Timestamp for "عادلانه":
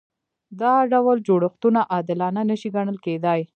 1.93-2.41